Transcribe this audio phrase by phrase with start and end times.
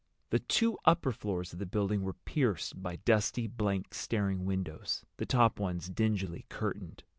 [0.31, 5.27] The two upper floors of the building were pierced by dusty blank staring windows, the
[5.27, 7.03] top ones dingily curtained.